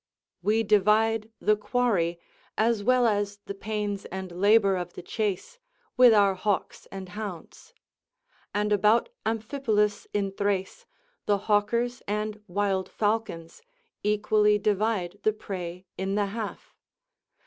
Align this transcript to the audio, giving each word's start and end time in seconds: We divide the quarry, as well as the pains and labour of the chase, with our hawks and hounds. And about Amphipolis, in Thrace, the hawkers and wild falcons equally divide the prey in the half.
We 0.41 0.63
divide 0.63 1.29
the 1.39 1.55
quarry, 1.55 2.19
as 2.57 2.83
well 2.83 3.05
as 3.05 3.37
the 3.45 3.53
pains 3.53 4.05
and 4.05 4.31
labour 4.31 4.75
of 4.75 4.93
the 4.93 5.03
chase, 5.03 5.59
with 5.95 6.11
our 6.11 6.33
hawks 6.33 6.87
and 6.91 7.09
hounds. 7.09 7.75
And 8.51 8.73
about 8.73 9.09
Amphipolis, 9.27 10.07
in 10.11 10.31
Thrace, 10.31 10.87
the 11.27 11.37
hawkers 11.37 12.01
and 12.07 12.41
wild 12.47 12.89
falcons 12.89 13.61
equally 14.01 14.57
divide 14.57 15.19
the 15.21 15.33
prey 15.33 15.85
in 15.99 16.15
the 16.15 16.25
half. 16.25 16.73